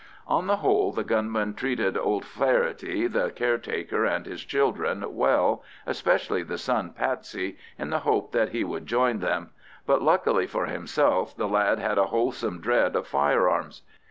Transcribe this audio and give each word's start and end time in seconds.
On 0.25 0.47
the 0.47 0.55
whole, 0.55 0.91
the 0.91 1.03
gunmen 1.03 1.53
treated 1.53 1.95
old 1.95 2.25
Faherty, 2.25 3.05
the 3.05 3.29
caretaker, 3.29 4.03
and 4.03 4.25
his 4.25 4.43
children 4.43 5.05
well, 5.15 5.61
especially 5.85 6.41
the 6.41 6.57
son, 6.57 6.89
Patsy, 6.89 7.59
in 7.77 7.91
the 7.91 7.99
hope 7.99 8.31
that 8.31 8.49
he 8.49 8.63
would 8.63 8.87
join 8.87 9.19
them; 9.19 9.51
but, 9.85 10.01
luckily 10.01 10.47
for 10.47 10.65
himself, 10.65 11.37
the 11.37 11.47
lad 11.47 11.77
had 11.77 11.99
a 11.99 12.07
wholesome 12.07 12.59
dread 12.61 12.95
of 12.95 13.05
firearms. 13.05 13.83